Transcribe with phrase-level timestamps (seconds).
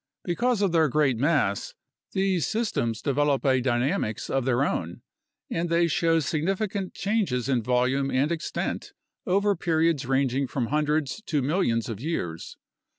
[0.23, 1.75] Because of their great mass,
[2.13, 5.03] these systems develop a dynamics of their own,
[5.47, 8.93] and they show significant changes in volume and extent
[9.27, 12.57] over periods ranging from hundreds to millions of years.